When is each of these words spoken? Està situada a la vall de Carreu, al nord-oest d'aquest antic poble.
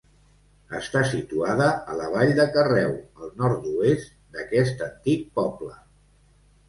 Està 0.77 1.01
situada 1.09 1.67
a 1.91 1.97
la 1.99 2.07
vall 2.15 2.33
de 2.41 2.47
Carreu, 2.55 2.95
al 3.25 3.29
nord-oest 3.43 4.17
d'aquest 4.39 4.83
antic 4.91 5.29
poble. 5.41 5.77